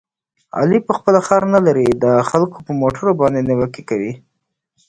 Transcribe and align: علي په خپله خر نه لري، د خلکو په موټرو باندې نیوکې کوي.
علي 0.57 0.79
په 0.87 0.91
خپله 0.97 1.19
خر 1.27 1.41
نه 1.55 1.59
لري، 1.65 1.87
د 2.03 2.05
خلکو 2.29 2.57
په 2.65 2.71
موټرو 2.81 3.11
باندې 3.21 3.39
نیوکې 3.47 3.83
کوي. 3.89 4.13